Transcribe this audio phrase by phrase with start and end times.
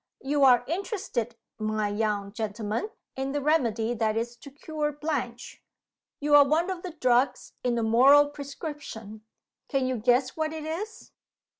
[0.23, 5.61] "You are interested, my young gentleman, in the remedy that is to cure Blanche.
[6.19, 9.21] You are one of the drugs in the moral prescription.
[9.67, 11.11] Can you guess what it is?"